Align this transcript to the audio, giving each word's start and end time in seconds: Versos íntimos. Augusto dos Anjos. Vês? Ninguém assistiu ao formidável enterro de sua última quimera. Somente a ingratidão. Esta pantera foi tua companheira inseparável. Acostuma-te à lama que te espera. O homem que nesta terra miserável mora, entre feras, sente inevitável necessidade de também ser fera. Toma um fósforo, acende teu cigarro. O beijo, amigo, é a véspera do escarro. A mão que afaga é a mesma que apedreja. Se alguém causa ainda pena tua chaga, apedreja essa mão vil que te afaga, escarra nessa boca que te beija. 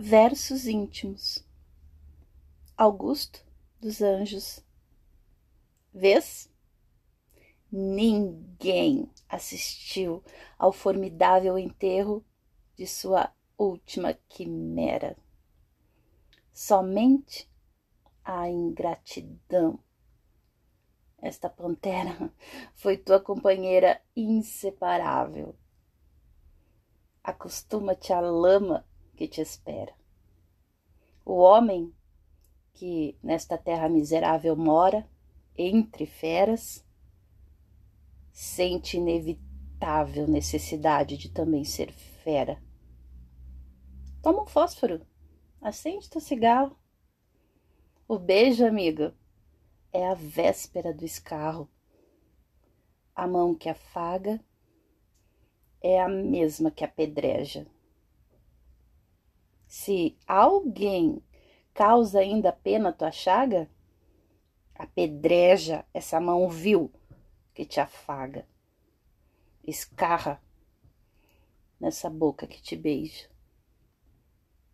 Versos 0.00 0.68
íntimos. 0.68 1.44
Augusto 2.76 3.44
dos 3.80 4.00
Anjos. 4.00 4.64
Vês? 5.92 6.48
Ninguém 7.68 9.10
assistiu 9.28 10.22
ao 10.56 10.70
formidável 10.70 11.58
enterro 11.58 12.24
de 12.76 12.86
sua 12.86 13.34
última 13.58 14.14
quimera. 14.28 15.16
Somente 16.52 17.50
a 18.24 18.48
ingratidão. 18.48 19.80
Esta 21.20 21.50
pantera 21.50 22.32
foi 22.76 22.96
tua 22.96 23.18
companheira 23.18 24.00
inseparável. 24.14 25.56
Acostuma-te 27.20 28.12
à 28.12 28.20
lama 28.20 28.87
que 29.18 29.26
te 29.26 29.40
espera. 29.40 29.92
O 31.24 31.38
homem 31.38 31.92
que 32.72 33.18
nesta 33.20 33.58
terra 33.58 33.88
miserável 33.88 34.54
mora, 34.54 35.04
entre 35.56 36.06
feras, 36.06 36.86
sente 38.32 38.96
inevitável 38.96 40.28
necessidade 40.28 41.16
de 41.16 41.28
também 41.28 41.64
ser 41.64 41.90
fera. 41.90 42.62
Toma 44.22 44.44
um 44.44 44.46
fósforo, 44.46 45.04
acende 45.60 46.08
teu 46.08 46.20
cigarro. 46.20 46.78
O 48.06 48.20
beijo, 48.20 48.64
amigo, 48.64 49.12
é 49.92 50.06
a 50.06 50.14
véspera 50.14 50.94
do 50.94 51.04
escarro. 51.04 51.68
A 53.16 53.26
mão 53.26 53.52
que 53.52 53.68
afaga 53.68 54.40
é 55.82 56.00
a 56.00 56.08
mesma 56.08 56.70
que 56.70 56.84
apedreja. 56.84 57.66
Se 59.80 60.18
alguém 60.26 61.22
causa 61.72 62.18
ainda 62.18 62.50
pena 62.50 62.92
tua 62.92 63.12
chaga, 63.12 63.70
apedreja 64.74 65.86
essa 65.94 66.20
mão 66.20 66.48
vil 66.48 66.90
que 67.54 67.64
te 67.64 67.78
afaga, 67.78 68.44
escarra 69.64 70.42
nessa 71.78 72.10
boca 72.10 72.44
que 72.44 72.60
te 72.60 72.74
beija. 72.74 73.30